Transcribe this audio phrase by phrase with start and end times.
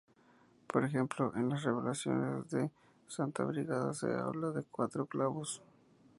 [0.65, 2.71] Por ejemplo, en las Revelaciones de
[3.07, 5.61] Santa Brígida se habla de cuatro clavos.